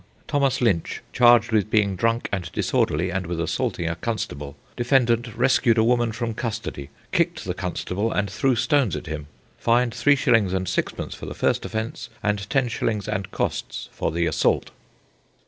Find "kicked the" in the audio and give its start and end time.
7.11-7.53